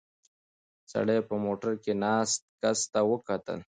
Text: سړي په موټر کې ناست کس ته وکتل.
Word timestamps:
سړي 0.91 1.17
په 1.27 1.35
موټر 1.45 1.71
کې 1.83 1.93
ناست 2.03 2.41
کس 2.61 2.79
ته 2.91 2.99
وکتل. 3.11 3.59